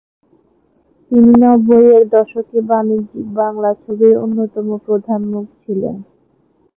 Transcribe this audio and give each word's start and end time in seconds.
তিনি 1.11 1.31
নব্বইয়ের 1.43 2.03
দশকে 2.15 2.57
বাণিজ্যিক 2.69 3.25
বাংলা 3.39 3.69
ছবির 3.81 4.13
অন্যতম 4.23 4.67
প্রধান 4.85 5.21
মুখ 5.31 5.45
ছিলেন। 5.63 5.95